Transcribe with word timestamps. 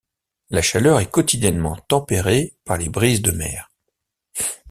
La 0.49 0.63
chaleur 0.63 0.99
est 0.99 1.11
quotidiennement 1.11 1.75
tempérée 1.75 2.55
par 2.65 2.75
les 2.79 2.89
brises 2.89 3.21
de 3.21 3.29
mer. 3.29 3.69